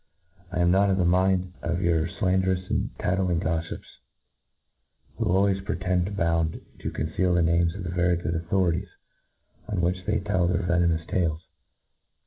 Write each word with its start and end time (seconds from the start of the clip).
I 0.51 0.61
am 0.61 0.71
not 0.71 0.89
of 0.89 0.97
the 0.97 1.05
mind 1.05 1.53
of 1.61 1.83
your 1.83 2.07
flasdeiJous 2.07 2.89
tattling 2.97 3.39
goffips, 3.39 3.99
who 5.17 5.25
always 5.25 5.61
pretend 5.61 6.05
to 6.05 6.11
be 6.11 6.17
bound 6.17 6.59
to 6.79 6.89
conceal 6.89 7.35
the 7.35 7.43
names 7.43 7.75
of 7.75 7.83
the 7.83 7.91
very 7.91 8.17
good 8.17 8.33
authorities 8.33 8.89
on 9.67 9.79
which 9.81 10.03
they 10.07 10.17
tell 10.19 10.47
their 10.47 10.63
veno 10.63 10.89
mous 10.89 11.05
tales. 11.07 11.43